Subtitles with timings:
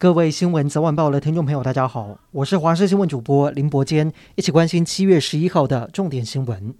[0.00, 6.72] 各位新闻早晚报的听众朋友，大家好，我是华视新闻主播林伯坚，一起关心七月十一号的重点新闻。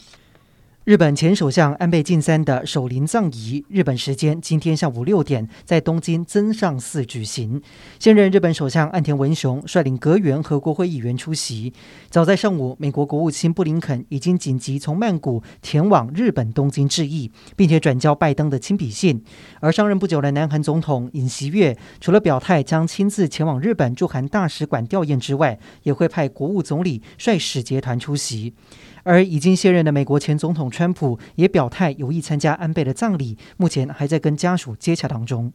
[0.88, 7.60] 日本前首相安倍晋三的守灵葬仪，日本时间今天下午六点在东京增上寺举行。
[7.98, 11.74] 现任日本首相岸田文雄率领阁员和国会议员出席。
[12.08, 19.22] 早在上午，美国国务卿布林肯已经紧急从曼谷前往日本东京致意，并且转交拜登的亲笔信。
[19.60, 28.54] 而上任不久的南韩总统尹锡悦，除了表态将亲自前往日本驻韩大使馆吊唁之外，也会派国务总理率使节团出席。
[29.02, 35.52] 而已经卸任的美国前总统川普也表态有意参加安倍的葬礼，目前还在跟家属接洽当中。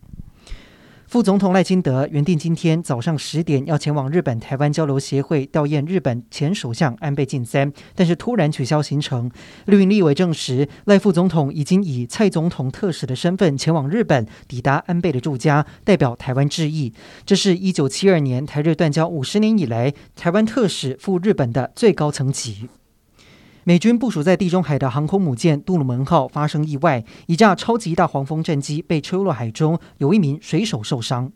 [1.05, 9.29] 副总统赖清德原定今天早上十点要前往日本台湾交流协会吊唁日本前首相安倍晋三，但是突然取消行程。
[9.65, 16.91] 绿营立委证实，赖副总统已经以蔡总统特使的身份前往日本，抵达安倍的住家，代表台湾致意。
[17.25, 22.69] 这是一九七二年台日断交五十年以来，台湾特使赴日本的最高层级。
[23.65, 31.31] 美军部署在地中海的航空母舰杜鲁门号发生意外，一架超级大黄蜂战机被吹落海中，有一名水手受伤。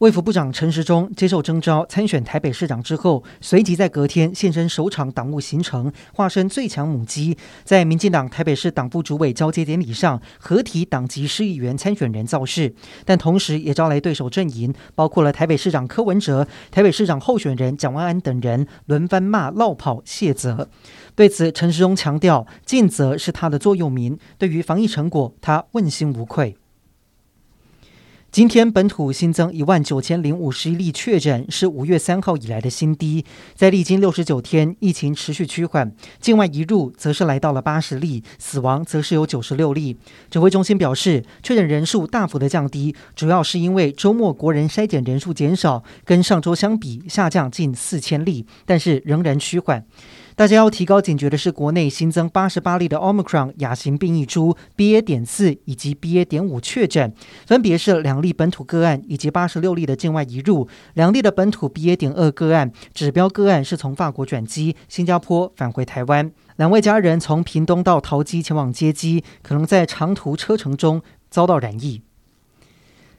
[0.00, 12.74] 卫福部长陈时中接受征召参选台北市长之后，随即在隔天现身首场党务行程，化身最强母鸡，在民进党台北市党部主委交接典礼上合体党籍市议员参选人造势，
[13.06, 20.68] 但同时也招来对手阵营，包括了台北市长柯文哲、台北市长候选人蒋万安等人轮番骂落跑谢责。
[21.14, 26.58] 对此，陈时中强调尽责是他的座右铭，对于防疫成果，他问心无愧。
[28.36, 33.24] 今天本土新增一万九千零五十一例确诊，是五月三号以来的新低。
[33.54, 39.96] 在历经六十九天，疫情持续趋缓，境外移入则是来到了八十例，死亡则是有九十六例。
[40.28, 49.82] 指挥中心表示，确诊人数大幅的降低，主要是因为周末国人筛检人数减少，跟上周相比下降近四千例，但是仍然趋缓。
[50.36, 55.00] 大家要提高警觉的是，国内新增八十八例的 Omicron 亚型变异株 BA.
[55.00, 56.26] 点四以及 BA.
[56.26, 57.10] 点五确诊，
[57.46, 61.96] 分别是两例本土个案以及八十六例的境外移入，两例的本土 BA.
[61.96, 72.02] 点二个案，指标个案是从法国转机，新加坡返回台湾，两位家人从屏东到桃机前往接机，可能在长途车程中遭到染疫。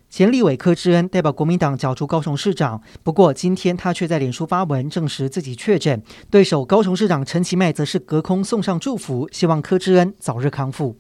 [0.09, 6.01] 前立委柯志恩代表国民党角逐高雄市长，不过今天他却在脸书发文证实自己确诊，
[6.31, 10.96] 对手高雄市长陈其迈则是隔空送上祝福，希望柯志恩早日康复。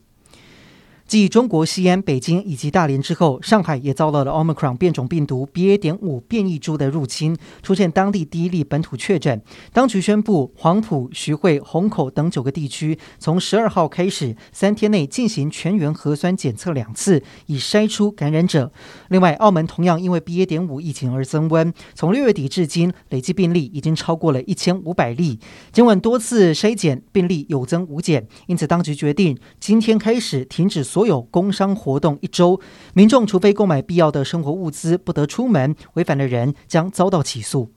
[1.07, 5.77] 继中国西安、北京以及大连之后，上海也遭到了 Omicron 变种病毒 BA.
[5.77, 9.41] 点五变异株的入侵，出现当地第一例本土确诊。
[9.71, 18.69] 当局宣布，黄埔、徐汇、虹口等九个地区从十二号开始，三天内进行全员核酸检测两次，以筛出感染者。
[19.07, 20.45] 另外，澳门同样因为 BA.
[20.45, 25.39] 点五疫情而增温，从六月底至今，累计病例已经超过了一千五百例。
[25.71, 30.83] 尽管多次筛检病例有增无减，因此当局决定今天开始停止。
[30.97, 32.59] 所有工商活动一周，
[32.95, 35.75] 民众除非购买必要的生活物资，不得出门。
[35.93, 37.69] 违反的人将遭到起诉。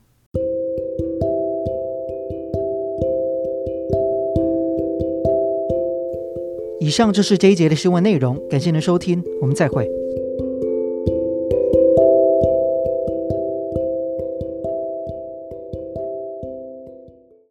[6.80, 9.99] 以上就是这一节的新闻内容，感谢您收听，我们再会。